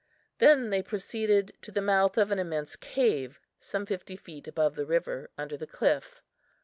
[0.39, 4.87] Then they proceeded to the mouth of an immense cave, some fifty feet above the
[4.87, 6.23] river, under the cliff.